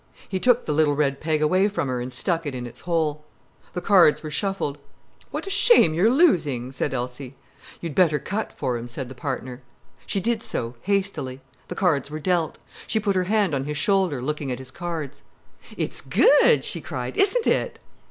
[0.27, 3.23] He took the little red peg away from her and stuck it in its hole.
[3.73, 4.79] The cards were shuffled.
[5.29, 7.35] "What a shame you're losing!" said Elsie.
[7.81, 9.61] "You'd better cut for him," said the partner.
[10.07, 11.39] She did so, hastily.
[11.67, 12.57] The cards were dealt.
[12.87, 15.21] She put her hand on his shoulder, looking at his cards.
[15.77, 17.77] "It's good," she cried, "isn't it?"